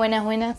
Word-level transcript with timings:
Buenas, 0.00 0.24
buenas. 0.24 0.58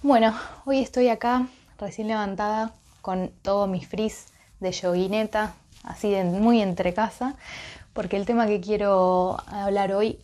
Bueno, 0.00 0.32
hoy 0.64 0.78
estoy 0.78 1.08
acá 1.08 1.48
recién 1.76 2.06
levantada 2.06 2.70
con 3.02 3.32
todo 3.42 3.66
mi 3.66 3.84
frizz 3.84 4.26
de 4.60 4.70
yoguineta, 4.70 5.54
así 5.82 6.08
de 6.08 6.22
muy 6.22 6.62
entre 6.62 6.94
casa, 6.94 7.34
porque 7.92 8.16
el 8.16 8.26
tema 8.26 8.46
que 8.46 8.60
quiero 8.60 9.38
hablar 9.48 9.92
hoy 9.92 10.20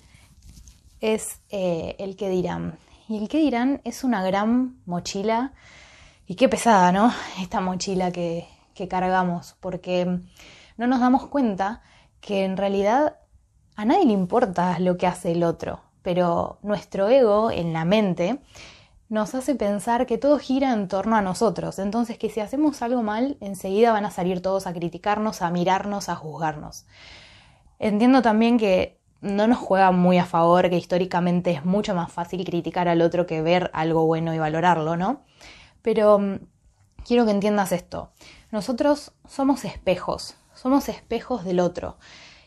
es 1.00 1.40
eh, 1.50 1.96
el 1.98 2.14
que 2.14 2.28
dirán. 2.28 2.78
Y 3.08 3.18
el 3.18 3.28
que 3.28 3.38
dirán 3.38 3.80
es 3.82 4.04
una 4.04 4.22
gran 4.22 4.76
mochila 4.86 5.52
y 6.28 6.36
qué 6.36 6.48
pesada, 6.48 6.92
¿no? 6.92 7.12
Esta 7.40 7.60
mochila 7.60 8.12
que, 8.12 8.46
que 8.74 8.86
cargamos, 8.86 9.56
porque 9.58 10.20
no 10.76 10.86
nos 10.86 11.00
damos 11.00 11.26
cuenta 11.26 11.82
que 12.20 12.44
en 12.44 12.56
realidad 12.56 13.16
a 13.74 13.84
nadie 13.84 14.06
le 14.06 14.12
importa 14.12 14.78
lo 14.78 14.96
que 14.96 15.08
hace 15.08 15.32
el 15.32 15.42
otro 15.42 15.80
pero 16.06 16.60
nuestro 16.62 17.08
ego 17.08 17.50
en 17.50 17.72
la 17.72 17.84
mente 17.84 18.38
nos 19.08 19.34
hace 19.34 19.56
pensar 19.56 20.06
que 20.06 20.18
todo 20.18 20.38
gira 20.38 20.72
en 20.72 20.86
torno 20.86 21.16
a 21.16 21.20
nosotros, 21.20 21.80
entonces 21.80 22.16
que 22.16 22.30
si 22.30 22.38
hacemos 22.38 22.80
algo 22.80 23.02
mal, 23.02 23.36
enseguida 23.40 23.90
van 23.90 24.04
a 24.04 24.12
salir 24.12 24.40
todos 24.40 24.68
a 24.68 24.72
criticarnos, 24.72 25.42
a 25.42 25.50
mirarnos, 25.50 26.08
a 26.08 26.14
juzgarnos. 26.14 26.86
Entiendo 27.80 28.22
también 28.22 28.56
que 28.56 29.00
no 29.20 29.48
nos 29.48 29.58
juega 29.58 29.90
muy 29.90 30.18
a 30.18 30.26
favor, 30.26 30.70
que 30.70 30.76
históricamente 30.76 31.50
es 31.50 31.64
mucho 31.64 31.92
más 31.96 32.12
fácil 32.12 32.44
criticar 32.44 32.86
al 32.86 33.02
otro 33.02 33.26
que 33.26 33.42
ver 33.42 33.72
algo 33.74 34.06
bueno 34.06 34.32
y 34.32 34.38
valorarlo, 34.38 34.96
¿no? 34.96 35.22
Pero 35.82 36.20
mm, 36.20 36.36
quiero 37.04 37.24
que 37.24 37.32
entiendas 37.32 37.72
esto. 37.72 38.12
Nosotros 38.52 39.10
somos 39.26 39.64
espejos, 39.64 40.36
somos 40.54 40.88
espejos 40.88 41.44
del 41.44 41.58
otro. 41.58 41.96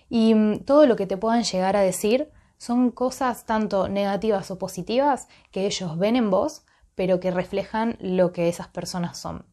Y 0.09 0.33
mm, 0.33 0.59
todo 0.59 0.85
lo 0.85 0.95
que 0.95 1.07
te 1.07 1.17
puedan 1.17 1.43
llegar 1.43 1.75
a 1.75 1.81
decir 1.81 2.31
son 2.59 2.91
cosas 2.91 3.45
tanto 3.45 3.87
negativas 3.87 4.51
o 4.51 4.59
positivas 4.59 5.27
que 5.51 5.65
ellos 5.65 5.97
ven 5.97 6.15
en 6.15 6.29
vos, 6.29 6.63
pero 6.93 7.19
que 7.19 7.31
reflejan 7.31 7.97
lo 7.99 8.33
que 8.33 8.49
esas 8.49 8.67
personas 8.67 9.17
son. 9.17 9.45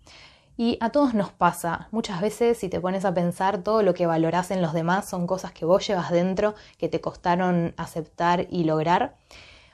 Y 0.59 0.77
a 0.81 0.91
todos 0.91 1.15
nos 1.15 1.31
pasa, 1.31 1.89
muchas 1.93 2.21
veces 2.21 2.59
si 2.59 2.69
te 2.69 2.81
pones 2.81 3.05
a 3.05 3.15
pensar 3.15 3.63
todo 3.63 3.83
lo 3.83 3.95
que 3.95 4.07
valorás 4.07 4.51
en 4.51 4.61
los 4.61 4.73
demás 4.73 5.09
son 5.09 5.27
cosas 5.27 5.53
que 5.53 5.65
vos 5.65 5.87
llevas 5.87 6.11
dentro, 6.11 6.55
que 6.79 6.89
te 6.89 7.01
costaron 7.01 7.75
aceptar 7.77 8.47
y 8.51 8.65
lograr, 8.65 9.17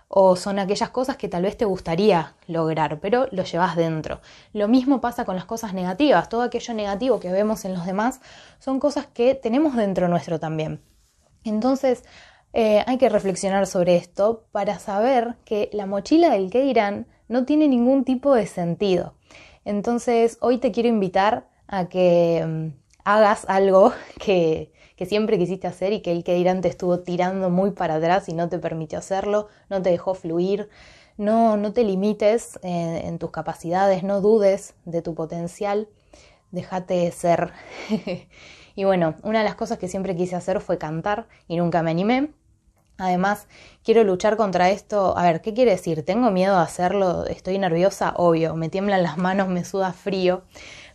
o 0.08 0.36
son 0.36 0.58
aquellas 0.58 0.90
cosas 0.90 1.16
que 1.16 1.28
tal 1.28 1.44
vez 1.44 1.56
te 1.56 1.64
gustaría 1.64 2.34
lograr, 2.46 3.00
pero 3.00 3.28
lo 3.30 3.44
llevas 3.44 3.76
dentro. 3.76 4.20
Lo 4.52 4.68
mismo 4.68 5.00
pasa 5.00 5.24
con 5.24 5.36
las 5.36 5.46
cosas 5.46 5.72
negativas, 5.72 6.28
todo 6.28 6.42
aquello 6.42 6.74
negativo 6.74 7.18
que 7.18 7.32
vemos 7.32 7.64
en 7.64 7.72
los 7.72 7.86
demás 7.86 8.20
son 8.58 8.78
cosas 8.78 9.06
que 9.06 9.34
tenemos 9.34 9.74
dentro 9.74 10.08
nuestro 10.08 10.38
también. 10.38 10.82
Entonces, 11.44 12.04
eh, 12.52 12.84
hay 12.86 12.98
que 12.98 13.08
reflexionar 13.08 13.66
sobre 13.66 13.96
esto 13.96 14.44
para 14.52 14.78
saber 14.78 15.36
que 15.44 15.70
la 15.72 15.86
mochila 15.86 16.30
del 16.30 16.50
que 16.50 16.62
dirán 16.62 17.06
no 17.28 17.44
tiene 17.44 17.66
ningún 17.66 18.04
tipo 18.04 18.34
de 18.34 18.46
sentido. 18.46 19.14
Entonces, 19.64 20.38
hoy 20.40 20.58
te 20.58 20.72
quiero 20.72 20.88
invitar 20.88 21.48
a 21.66 21.88
que 21.88 22.44
mm, 22.46 22.68
hagas 23.04 23.46
algo 23.48 23.92
que, 24.18 24.70
siempre 25.02 25.36
quisiste 25.36 25.66
hacer 25.66 25.92
y 25.92 26.00
que 26.00 26.12
el 26.12 26.22
que 26.22 26.34
dirán 26.34 26.60
te 26.60 26.68
estuvo 26.68 27.00
tirando 27.00 27.50
muy 27.50 27.72
para 27.72 27.96
atrás 27.96 28.28
y 28.28 28.34
no 28.34 28.48
te 28.48 28.60
permitió 28.60 29.00
hacerlo, 29.00 29.48
no 29.68 29.82
te 29.82 29.90
dejó 29.90 30.14
fluir. 30.14 30.68
No, 31.18 31.56
no 31.56 31.72
te 31.72 31.82
limites 31.82 32.60
eh, 32.62 33.02
en 33.04 33.18
tus 33.18 33.32
capacidades, 33.32 34.04
no 34.04 34.20
dudes 34.20 34.74
de 34.84 35.02
tu 35.02 35.16
potencial, 35.16 35.88
déjate 36.52 37.10
ser. 37.10 37.52
y 38.76 38.84
bueno, 38.84 39.16
una 39.24 39.40
de 39.40 39.44
las 39.44 39.56
cosas 39.56 39.78
que 39.78 39.88
siempre 39.88 40.14
quise 40.14 40.36
hacer 40.36 40.60
fue 40.60 40.78
cantar 40.78 41.26
y 41.48 41.56
nunca 41.56 41.82
me 41.82 41.90
animé. 41.90 42.30
Además, 42.98 43.48
quiero 43.82 44.04
luchar 44.04 44.36
contra 44.36 44.70
esto. 44.70 45.16
A 45.16 45.24
ver, 45.24 45.40
¿qué 45.40 45.54
quiere 45.54 45.72
decir? 45.72 46.04
¿Tengo 46.04 46.30
miedo 46.30 46.56
a 46.56 46.62
hacerlo? 46.62 47.26
¿Estoy 47.26 47.58
nerviosa? 47.58 48.14
Obvio, 48.16 48.54
me 48.54 48.68
tiemblan 48.68 49.02
las 49.02 49.18
manos, 49.18 49.48
me 49.48 49.64
suda 49.64 49.92
frío, 49.92 50.42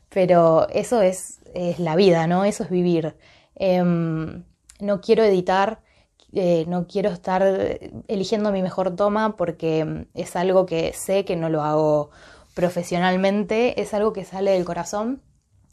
pero 0.10 0.68
eso 0.70 1.02
es, 1.02 1.40
es 1.54 1.80
la 1.80 1.96
vida, 1.96 2.28
¿no? 2.28 2.46
Eso 2.46 2.64
es 2.64 2.70
vivir. 2.70 3.16
Em, 3.56 4.44
no 4.80 5.02
quiero 5.02 5.24
editar, 5.24 5.82
eh, 6.34 6.66
no 6.68 6.88
quiero 6.88 7.10
estar 7.10 7.44
eligiendo 8.08 8.52
mi 8.52 8.62
mejor 8.62 8.96
toma 8.96 9.36
porque 9.38 10.08
es 10.14 10.36
algo 10.36 10.66
que 10.66 10.94
sé 10.94 11.26
que 11.26 11.36
no 11.36 11.50
lo 11.50 11.64
hago 11.64 12.12
profesionalmente, 12.54 13.82
es 13.82 13.94
algo 13.94 14.14
que 14.14 14.26
sale 14.26 14.52
del 14.52 14.66
corazón 14.66 15.22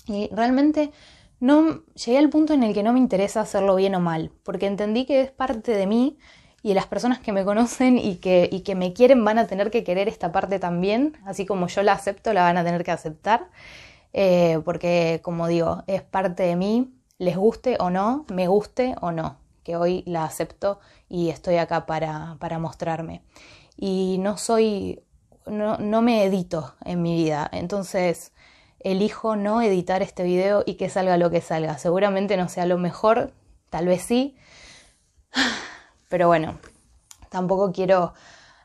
y 0.07 0.29
realmente 0.33 0.91
no 1.45 1.83
llegué 1.93 2.17
al 2.17 2.31
punto 2.31 2.55
en 2.55 2.63
el 2.63 2.73
que 2.73 2.83
no 2.83 2.95
me 2.95 2.99
interesa 2.99 3.43
hacerlo 3.43 3.77
bien 3.77 3.95
o 3.95 4.01
mal, 4.01 4.33
porque 4.45 4.65
entendí 4.67 5.05
que 5.05 5.21
es 5.21 5.31
parte 5.31 5.73
de 5.73 5.87
mí 5.87 6.17
y 6.63 6.73
las 6.73 6.87
personas 6.87 7.19
que 7.19 7.33
me 7.33 7.45
conocen 7.45 7.99
y 7.99 8.17
que, 8.17 8.75
me 8.75 8.95
quieren 8.95 9.23
van 9.27 9.37
a 9.37 9.47
tener 9.47 9.71
que 9.71 9.85
querer 9.85 10.09
esta 10.09 10.33
parte 10.33 10.59
también, 10.59 11.19
así 11.27 11.45
como 11.45 11.67
yo 11.67 11.83
la 11.83 11.93
acepto, 11.93 12.33
la 12.33 12.45
van 12.45 12.57
a 12.57 12.65
tener 12.65 12.83
que 12.83 12.93
aceptar, 12.93 13.51
eh, 14.15 14.59
porque 14.65 15.21
como 15.23 15.47
digo, 15.47 15.85
es 15.87 16.01
parte 16.01 16.45
de 16.45 16.57
mí, 16.57 16.95
les 17.19 17.37
guste 17.37 17.77
o 17.79 17.91
no, 17.91 18.25
me 18.33 18.49
guste 18.49 18.95
o 19.03 19.13
no, 19.13 19.37
que 19.65 19.77
hoy 19.77 20.03
la 20.07 20.25
acepto 20.25 20.81
y 21.11 21.29
estoy 21.29 21.57
acá 21.59 21.85
para, 21.85 22.39
para 22.41 22.59
mostrarme. 22.59 23.23
Y 23.77 24.17
no 24.21 24.39
soy, 24.39 25.03
no, 25.47 25.77
no 25.77 26.01
me 26.01 26.25
edito 26.25 26.75
en 26.87 27.03
mi 27.03 27.15
vida, 27.23 27.51
entonces 27.53 28.33
elijo 28.85 29.35
no 29.35 29.63
editar 29.63 30.03
este 30.03 30.23
video 30.23 30.63
y 30.65 30.75
que 30.75 30.89
salga 30.89 31.17
lo 31.17 31.31
que 31.31 31.41
salga. 31.41 31.79
Seguramente 31.79 32.37
no 32.37 32.49
sea 32.49 32.67
lo 32.67 32.79
mejor, 32.79 33.33
tal 33.71 33.87
vez 33.87 34.03
sí, 34.03 34.37
pero 36.09 36.29
bueno, 36.29 36.59
tampoco 37.31 37.73
quiero 37.73 38.13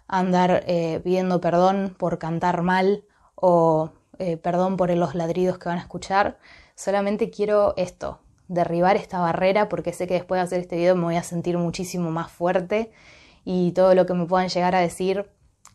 andar 0.07 0.63
eh, 0.67 0.99
pidiendo 1.03 1.41
perdón 1.41 1.95
por 1.97 2.19
cantar 2.19 2.61
mal 2.61 3.03
o 3.35 3.91
eh, 4.19 4.37
perdón 4.37 4.75
por 4.75 4.91
los 4.91 5.15
ladridos 5.15 5.57
que 5.57 5.69
van 5.69 5.77
a 5.79 5.81
escuchar. 5.81 6.37
Solamente 6.75 7.29
quiero 7.29 7.73
esto, 7.77 8.19
derribar 8.47 8.97
esta 8.97 9.19
barrera 9.19 9.69
porque 9.69 9.93
sé 9.93 10.05
que 10.07 10.15
después 10.15 10.39
de 10.39 10.43
hacer 10.43 10.59
este 10.59 10.75
video 10.75 10.95
me 10.95 11.05
voy 11.05 11.15
a 11.15 11.23
sentir 11.23 11.57
muchísimo 11.57 12.11
más 12.11 12.31
fuerte 12.31 12.91
y 13.45 13.71
todo 13.71 13.95
lo 13.95 14.05
que 14.05 14.13
me 14.13 14.25
puedan 14.25 14.49
llegar 14.49 14.75
a 14.75 14.79
decir 14.79 15.29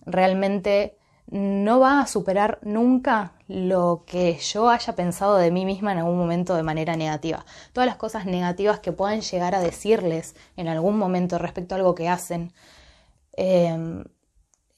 realmente 0.05 0.99
no 1.27 1.81
va 1.81 2.01
a 2.01 2.07
superar 2.07 2.59
nunca 2.63 3.33
lo 3.49 4.05
que 4.07 4.39
yo 4.39 4.69
haya 4.69 4.95
pensado 4.95 5.37
de 5.37 5.51
mí 5.51 5.65
misma 5.65 5.93
en 5.93 5.99
algún 5.99 6.19
momento 6.19 6.55
de 6.55 6.63
manera 6.63 6.97
negativa. 6.97 7.45
Todas 7.73 7.87
las 7.87 7.97
cosas 7.97 8.27
negativas 8.27 8.81
que 8.81 8.93
puedan 8.93 9.21
llegar 9.21 9.55
a 9.55 9.61
decirles 9.61 10.37
en 10.57 10.69
algún 10.69 10.99
momento 10.99 11.39
respecto 11.39 11.75
a 11.75 11.79
algo 11.79 11.95
que 11.95 12.09
hacen, 12.09 12.53
em, 13.33 14.05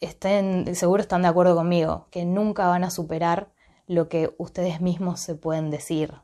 estén, 0.00 0.74
seguro 0.74 1.02
están 1.02 1.22
de 1.22 1.28
acuerdo 1.28 1.56
conmigo, 1.56 2.08
que 2.10 2.24
nunca 2.24 2.68
van 2.68 2.84
a 2.84 2.90
superar 2.90 3.50
lo 3.86 4.08
que 4.08 4.34
ustedes 4.38 4.80
mismos 4.80 5.20
se 5.20 5.34
pueden 5.34 5.70
decir. 5.70 6.14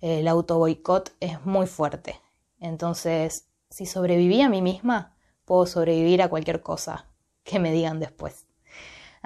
El 0.00 0.28
auto 0.28 0.58
boicot 0.58 1.14
es 1.20 1.44
muy 1.44 1.66
fuerte. 1.66 2.20
Entonces, 2.60 3.48
si 3.70 3.86
sobreviví 3.86 4.40
a 4.42 4.48
mí 4.48 4.62
misma, 4.62 5.16
puedo 5.44 5.66
sobrevivir 5.66 6.22
a 6.22 6.28
cualquier 6.28 6.62
cosa 6.62 7.06
que 7.44 7.58
me 7.58 7.72
digan 7.72 8.00
después. 8.00 8.46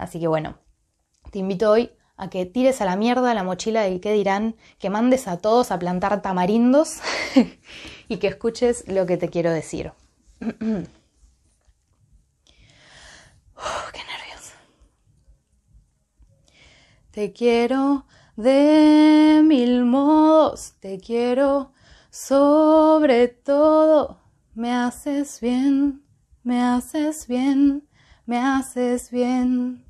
Así 0.01 0.19
que 0.19 0.29
bueno, 0.29 0.57
te 1.31 1.39
invito 1.41 1.71
hoy 1.71 1.93
a 2.17 2.31
que 2.31 2.47
tires 2.47 2.81
a 2.81 2.87
la 2.87 2.97
mierda 2.97 3.35
la 3.35 3.45
mochila 3.45 3.83
del 3.83 4.01
que 4.01 4.15
dirán, 4.15 4.57
que 4.79 4.89
mandes 4.89 5.29
a 5.29 5.37
todos 5.37 5.71
a 5.71 5.79
plantar 5.79 6.23
tamarindos 6.23 7.01
y 8.09 8.17
que 8.17 8.29
escuches 8.29 8.89
lo 8.89 9.05
que 9.05 9.19
te 9.19 9.29
quiero 9.29 9.53
decir. 9.53 9.93
¡Qué 10.41 10.47
nervios! 14.07 14.55
Te 17.11 17.35
quiero 17.35 18.07
de 18.37 19.43
mil 19.45 19.85
modos, 19.85 20.77
te 20.81 20.99
quiero 20.99 21.75
sobre 22.09 23.29
todo. 23.29 24.19
Me 24.55 24.73
haces 24.73 25.41
bien, 25.43 26.03
me 26.43 26.63
haces 26.63 27.29
bien, 27.29 27.87
me 28.25 28.39
haces 28.39 29.11
bien. 29.11 29.90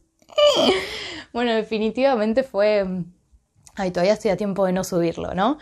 bueno, 1.33 1.53
definitivamente 1.53 2.43
fue... 2.43 2.85
Ay, 3.75 3.91
todavía 3.91 4.13
estoy 4.13 4.31
a 4.31 4.37
tiempo 4.37 4.65
de 4.65 4.73
no 4.73 4.83
subirlo, 4.83 5.33
¿no? 5.33 5.57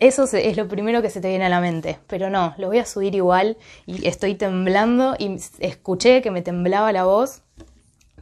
Eso 0.00 0.24
es 0.24 0.56
lo 0.56 0.66
primero 0.66 1.02
que 1.02 1.10
se 1.10 1.20
te 1.20 1.28
viene 1.28 1.44
a 1.44 1.50
la 1.50 1.60
mente, 1.60 1.98
pero 2.06 2.30
no, 2.30 2.54
lo 2.56 2.68
voy 2.68 2.78
a 2.78 2.86
subir 2.86 3.14
igual 3.14 3.58
y 3.84 4.08
estoy 4.08 4.34
temblando 4.34 5.14
y 5.18 5.36
escuché 5.58 6.22
que 6.22 6.30
me 6.30 6.40
temblaba 6.40 6.90
la 6.90 7.04
voz, 7.04 7.42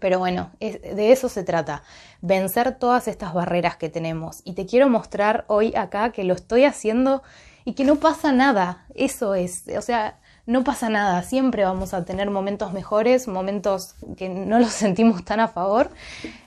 pero 0.01 0.19
bueno, 0.19 0.51
de 0.59 1.13
eso 1.13 1.29
se 1.29 1.45
trata, 1.45 1.85
vencer 2.21 2.77
todas 2.77 3.07
estas 3.07 3.33
barreras 3.33 3.77
que 3.77 3.89
tenemos. 3.89 4.41
Y 4.45 4.55
te 4.55 4.67
quiero 4.67 4.89
mostrar 4.89 5.45
hoy 5.47 5.73
acá 5.77 6.11
que 6.11 6.25
lo 6.25 6.35
estoy 6.35 6.65
haciendo 6.65 7.23
y 7.65 7.75
que 7.75 7.85
no 7.85 7.95
pasa 7.97 8.33
nada, 8.33 8.85
eso 8.97 9.37
es, 9.37 9.65
o 9.77 9.83
sea, 9.83 10.19
no 10.49 10.65
pasa 10.65 10.89
nada, 10.89 11.23
siempre 11.25 11.63
vamos 11.65 11.93
a 11.93 12.07
tener 12.07 12.31
momentos 12.31 12.73
mejores, 12.73 13.29
momentos 13.29 13.97
que 14.17 14.31
no 14.31 14.59
los 14.59 14.73
sentimos 14.85 15.23
tan 15.23 15.41
a 15.41 15.49
favor, 15.49 15.91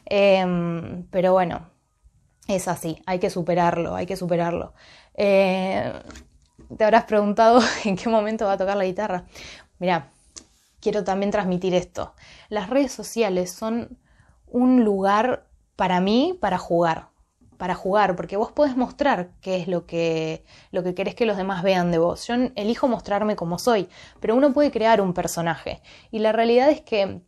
em, 0.06 1.06
pero 1.12 1.34
bueno, 1.34 1.70
es 2.48 2.68
así, 2.68 3.00
hay 3.06 3.20
que 3.20 3.30
superarlo, 3.30 3.94
hay 3.94 4.08
que 4.08 4.16
superarlo. 4.16 4.74
Eh, 5.14 5.94
te 6.76 6.84
habrás 6.84 7.04
preguntado 7.04 7.62
en 7.86 7.96
qué 7.96 8.10
momento 8.10 8.46
va 8.46 8.54
a 8.54 8.58
tocar 8.58 8.76
la 8.76 8.86
guitarra. 8.86 9.26
Mira, 9.78 10.08
quiero 10.80 11.04
también 11.04 11.30
transmitir 11.30 11.76
esto. 11.76 12.16
Las 12.50 12.72
redes 12.72 12.92
sociales 12.92 13.52
son 13.52 14.00
un 14.48 14.84
lugar 14.84 15.46
para 15.76 16.02
mí 16.02 16.36
para 16.42 16.58
jugar, 16.58 17.10
para 17.62 17.76
jugar, 17.76 18.16
porque 18.16 18.38
vos 18.38 18.52
podés 18.52 18.76
mostrar 18.76 19.30
qué 19.40 19.58
es 19.58 19.68
lo 19.68 19.86
que, 19.86 20.44
lo 20.72 20.82
que 20.82 20.96
querés 20.96 21.14
que 21.14 21.28
los 21.28 21.38
demás 21.38 21.62
vean 21.62 21.92
de 21.92 22.00
vos. 22.00 22.26
Yo 22.26 22.34
elijo 22.56 22.88
mostrarme 22.88 23.36
como 23.36 23.60
soy, 23.60 23.88
pero 24.20 24.36
uno 24.36 24.52
puede 24.52 24.72
crear 24.72 25.00
un 25.00 25.14
personaje. 25.14 25.80
Y 26.10 26.18
la 26.18 26.32
realidad 26.32 26.72
es 26.72 26.82
que 26.82 27.22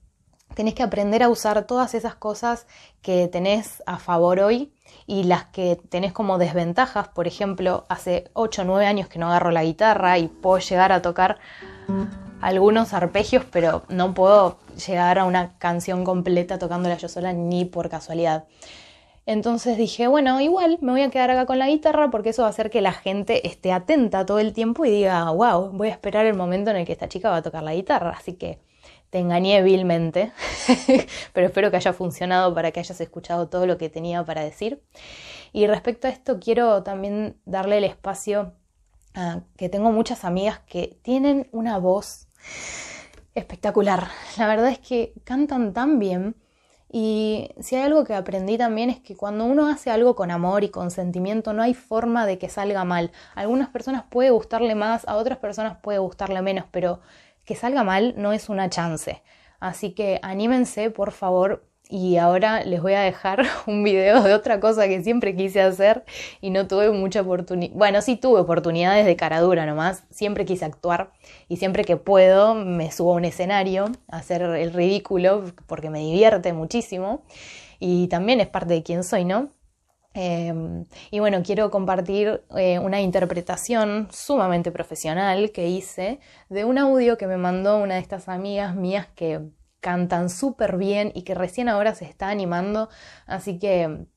tenés 0.56 0.74
que 0.74 0.82
aprender 0.82 1.22
a 1.22 1.30
usar 1.30 1.68
todas 1.68 1.94
esas 1.94 2.16
cosas 2.16 2.66
que 3.04 3.28
tenés 3.28 3.84
a 3.86 4.00
favor 4.00 4.40
hoy 4.40 4.74
y 5.06 5.26
las 5.26 5.44
que 5.46 5.80
tenés 5.90 6.14
como 6.14 6.40
desventajas. 6.40 7.10
Por 7.10 7.28
ejemplo, 7.28 7.86
hace 7.88 8.32
8 8.34 8.64
o 8.64 8.66
9 8.66 8.88
años 8.88 9.10
que 9.10 9.20
no 9.20 9.28
agarro 9.28 9.52
la 9.52 9.64
guitarra 9.64 10.18
y 10.18 10.30
puedo 10.30 10.58
llegar 10.58 10.92
a 10.92 11.04
tocar 11.04 11.38
algunos 12.42 12.96
arpegios, 12.96 13.46
pero 13.52 13.84
no 13.88 14.16
puedo 14.16 14.58
llegar 14.88 15.20
a 15.20 15.26
una 15.26 15.60
canción 15.60 16.04
completa 16.04 16.58
tocándola 16.58 16.98
yo 16.98 17.08
sola 17.08 17.34
ni 17.34 17.66
por 17.66 17.88
casualidad. 17.88 18.46
Entonces 19.25 19.78
dije, 19.78 20.08
bueno, 20.08 20.42
igual 20.42 20.80
me 20.81 20.92
voy 20.92 21.02
a 21.02 21.10
quedar 21.10 21.31
acá 21.31 21.46
con 21.46 21.58
la 21.60 21.68
guitarra 21.68 22.12
porque 22.12 22.30
eso 22.30 22.42
va 22.42 22.50
a 22.50 22.52
hacer 22.52 22.70
que 22.70 22.81
la 22.81 22.92
gente 22.92 23.48
esté 23.48 23.72
atenta 23.72 24.25
todo 24.25 24.40
el 24.40 24.54
tiempo 24.54 24.86
y 24.86 24.92
diga, 24.92 25.30
wow, 25.31 25.70
voy 25.72 25.88
a 25.88 25.92
esperar 25.92 26.25
el 26.25 26.36
momento 26.36 26.72
en 26.72 26.78
el 26.78 26.86
que 26.86 26.92
esta 26.92 27.08
chica 27.08 27.30
va 27.30 27.38
a 27.38 27.42
tocar 27.42 27.64
la 27.64 27.74
guitarra. 27.74 28.12
Así 28.12 28.34
que 28.34 28.60
te 29.10 29.20
engañé 29.20 29.62
vilmente, 29.62 30.31
pero 31.34 31.48
espero 31.48 31.70
que 31.70 31.78
haya 31.78 31.94
funcionado 31.94 32.54
para 32.54 32.72
que 32.72 32.80
hayas 32.80 33.00
escuchado 33.00 33.48
todo 33.48 33.68
lo 33.68 33.78
que 33.78 33.88
tenía 33.90 34.25
para 34.25 34.44
decir. 34.44 34.81
Y 35.54 35.68
respecto 35.68 36.08
a 36.08 36.10
esto, 36.10 36.40
quiero 36.40 36.84
también 36.84 37.38
darle 37.46 37.78
el 37.78 37.84
espacio 37.84 38.54
a 39.14 39.42
que 39.56 39.70
tengo 39.70 39.92
muchas 39.92 40.25
amigas 40.25 40.60
que 40.66 40.98
tienen 41.04 41.48
una 41.52 41.78
voz 41.78 42.28
espectacular. 43.36 44.08
La 44.38 44.48
verdad 44.48 44.70
es 44.70 44.80
que 44.80 45.14
cantan 45.24 45.74
tan 45.74 46.00
bien. 46.00 46.36
Y 46.95 47.50
si 47.60 47.75
hay 47.75 47.81
algo 47.81 48.04
que 48.04 48.13
aprendí 48.13 48.56
también 48.56 48.92
es 48.92 49.00
que 49.00 49.18
cuando 49.18 49.45
uno 49.45 49.68
hace 49.68 49.90
algo 49.90 50.16
con 50.16 50.30
amor 50.30 50.63
y 50.63 50.69
con 50.69 50.92
sentimiento 50.92 51.51
no 51.51 51.63
hay 51.63 51.74
forma 51.74 52.28
de 52.28 52.38
que 52.38 52.50
salga 52.50 52.84
mal. 52.86 53.12
A 53.34 53.42
algunas 53.42 53.69
personas 53.69 54.04
puede 54.12 54.30
gustarle 54.30 54.75
más, 54.75 55.07
a 55.07 55.16
otras 55.16 55.40
personas 55.40 55.78
puede 55.81 55.98
gustarle 55.98 56.44
menos, 56.44 56.66
pero 56.69 57.01
que 57.45 57.56
salga 57.56 57.84
mal 57.84 58.13
no 58.18 58.31
es 58.31 58.48
una 58.48 58.69
chance. 58.69 59.24
Así 59.60 59.95
que 59.95 60.19
anímense, 60.22 60.92
por 60.92 61.12
favor. 61.12 61.66
Y 61.90 62.18
ahora 62.18 62.64
les 62.64 62.82
voy 62.82 62.94
a 62.94 63.02
dejar 63.02 63.44
un 63.68 63.84
video 63.84 64.24
de 64.24 64.34
otra 64.34 64.60
cosa 64.60 64.88
que 64.88 65.04
siempre 65.04 65.36
quise 65.36 65.62
hacer 65.62 66.06
y 66.42 66.50
no 66.50 66.68
tuve 66.68 66.90
mucha 66.92 67.22
oportunidad. 67.22 67.74
Bueno, 67.76 68.02
sí 68.02 68.16
tuve 68.16 68.40
oportunidades 68.40 69.06
de 69.06 69.16
cara 69.16 69.42
dura 69.42 69.66
nomás. 69.66 70.04
Siempre 70.10 70.46
quise 70.46 70.66
actuar 70.66 71.12
y 71.50 71.58
siempre 71.58 71.84
que 71.84 71.98
puedo 71.98 72.56
me 72.56 72.92
subo 72.92 73.14
a 73.14 73.16
un 73.16 73.26
escenario 73.26 73.92
a 74.08 74.18
hacer 74.18 74.42
el 74.42 74.74
ridículo 74.74 75.44
porque 75.68 75.90
me 75.90 76.00
divierte 76.00 76.54
muchísimo 76.54 77.24
y 77.80 78.08
también 78.08 78.40
es 78.40 78.48
parte 78.48 78.74
de 78.74 78.84
quién 78.84 79.04
soy, 79.04 79.26
¿no? 79.26 79.50
Em, 80.16 80.86
y 81.10 81.20
bueno, 81.20 81.42
quiero 81.44 81.72
compartir 81.72 82.44
eh, 82.56 82.78
una 82.80 83.02
interpretación 83.02 84.08
sumamente 84.12 84.72
profesional 84.72 85.52
que 85.52 85.68
hice 85.68 86.20
de 86.50 86.66
un 86.66 86.78
audio 86.78 87.18
que 87.18 87.26
me 87.26 87.38
mandó 87.38 87.78
una 87.78 87.96
de 87.96 88.02
estas 88.02 88.30
amigas 88.30 88.76
mías 88.76 89.08
que 89.16 89.42
cantan 89.84 90.30
súper 90.30 90.78
bien 90.78 91.12
y 91.14 91.24
que 91.24 91.36
recién 91.36 91.68
ahora 91.68 91.94
se 91.94 92.06
está 92.06 92.30
animando. 92.30 92.90
Así 93.28 93.60
que 93.60 94.08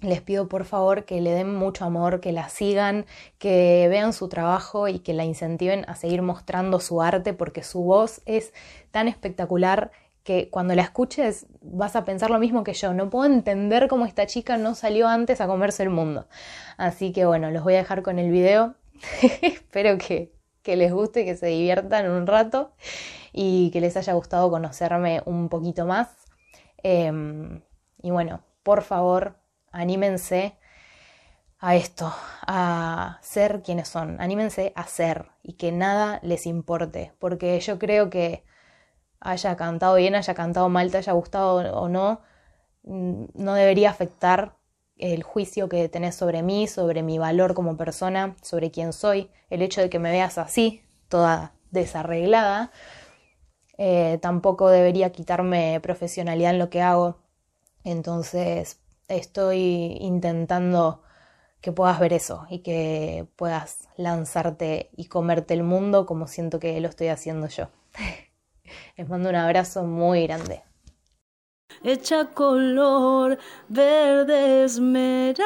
les 0.00 0.20
pido 0.20 0.48
por 0.48 0.64
favor 0.64 1.04
que 1.04 1.20
le 1.20 1.30
den 1.30 1.54
mucho 1.54 1.84
amor, 1.84 2.20
que 2.20 2.32
la 2.32 2.48
sigan, 2.48 3.06
que 3.38 3.86
vean 3.88 4.12
su 4.12 4.28
trabajo 4.28 4.88
y 4.88 4.98
que 4.98 5.14
la 5.14 5.24
incentiven 5.24 5.84
a 5.86 5.94
seguir 5.94 6.22
mostrando 6.22 6.80
su 6.80 7.00
arte 7.00 7.34
porque 7.34 7.62
su 7.62 7.84
voz 7.84 8.20
es 8.26 8.52
tan 8.90 9.06
espectacular 9.06 9.92
que 10.24 10.50
cuando 10.50 10.74
la 10.74 10.82
escuches 10.82 11.46
vas 11.60 11.94
a 11.94 12.04
pensar 12.04 12.30
lo 12.30 12.40
mismo 12.40 12.64
que 12.64 12.74
yo. 12.74 12.92
No 12.92 13.08
puedo 13.08 13.26
entender 13.26 13.86
cómo 13.86 14.06
esta 14.06 14.26
chica 14.26 14.56
no 14.56 14.74
salió 14.74 15.06
antes 15.06 15.40
a 15.40 15.46
comerse 15.46 15.84
el 15.84 15.90
mundo. 15.90 16.26
Así 16.76 17.12
que 17.12 17.26
bueno, 17.26 17.52
los 17.52 17.62
voy 17.62 17.74
a 17.74 17.78
dejar 17.78 18.02
con 18.02 18.18
el 18.18 18.32
video. 18.32 18.74
Espero 19.42 19.98
que, 19.98 20.32
les 20.64 20.92
guste, 20.92 21.24
que 21.24 21.36
se 21.36 21.46
diviertan 21.46 22.10
un 22.10 22.26
rato 22.26 22.72
y 23.32 23.70
que 23.72 23.80
les 23.80 23.96
haya 23.96 24.12
gustado 24.14 24.50
conocerme 24.50 25.22
un 25.26 25.48
poquito 25.48 25.86
más. 25.86 26.08
Em, 26.82 27.62
y 28.02 28.10
bueno, 28.10 28.42
por 28.62 28.82
favor, 28.82 29.36
anímense 29.72 30.56
a 31.58 31.76
esto, 31.76 32.12
a 32.46 33.18
ser 33.22 33.62
quienes 33.62 33.88
son, 33.88 34.20
anímense 34.20 34.72
a 34.76 34.84
ser 34.86 35.30
y 35.42 35.54
que 35.54 35.70
nada 35.72 36.18
les 36.22 36.46
importe, 36.46 37.12
porque 37.20 37.58
yo 37.60 37.78
creo 37.78 38.10
que 38.10 38.44
haya 39.20 39.56
cantado 39.56 39.96
bien, 39.96 40.14
haya 40.16 40.34
cantado 40.34 40.68
mal, 40.68 40.90
te 40.90 40.98
haya 40.98 41.12
gustado 41.12 41.56
o 41.74 41.88
no, 41.88 42.20
mm, 42.84 43.26
no 43.34 43.54
debería 43.54 43.90
afectar 43.90 44.56
el 45.02 45.24
juicio 45.24 45.68
que 45.68 45.88
tenés 45.88 46.14
sobre 46.14 46.42
mí, 46.42 46.68
sobre 46.68 47.02
mi 47.02 47.18
valor 47.18 47.54
como 47.54 47.76
persona, 47.76 48.36
sobre 48.40 48.70
quién 48.70 48.92
soy, 48.92 49.30
el 49.50 49.60
hecho 49.60 49.80
de 49.80 49.90
que 49.90 49.98
me 49.98 50.12
veas 50.12 50.38
así, 50.38 50.82
toda 51.08 51.54
desarreglada, 51.72 52.70
eh, 53.78 54.18
tampoco 54.22 54.70
debería 54.70 55.10
quitarme 55.10 55.80
profesionalidad 55.82 56.52
en 56.52 56.60
lo 56.60 56.70
que 56.70 56.82
hago. 56.82 57.18
Entonces 57.82 58.78
estoy 59.08 59.96
intentando 60.00 61.02
que 61.60 61.72
puedas 61.72 61.98
ver 61.98 62.12
eso 62.12 62.46
y 62.48 62.60
que 62.60 63.26
puedas 63.34 63.88
lanzarte 63.96 64.90
y 64.96 65.06
comerte 65.06 65.54
el 65.54 65.64
mundo 65.64 66.06
como 66.06 66.28
siento 66.28 66.60
que 66.60 66.80
lo 66.80 66.88
estoy 66.88 67.08
haciendo 67.08 67.48
yo. 67.48 67.70
Les 68.96 69.08
mando 69.08 69.30
un 69.30 69.36
abrazo 69.36 69.82
muy 69.82 70.22
grande. 70.28 70.62
Hecha 71.84 72.26
color 72.26 73.38
verde 73.68 74.62
esmeralda, 74.62 75.42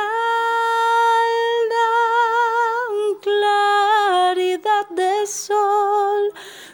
claridad 3.23 4.87
de 4.91 5.27
sol, 5.27 6.31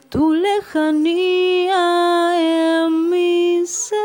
tu 0.08 0.34
lejanía 0.34 1.84
en 2.34 3.08
mi 3.08 3.64
ser, 3.64 4.00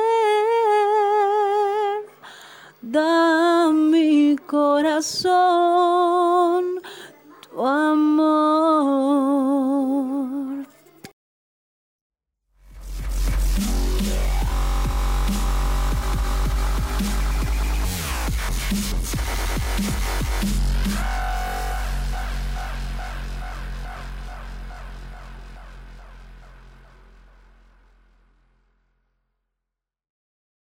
da 2.83 3.71
mi 3.71 4.35
corazón 4.45 6.16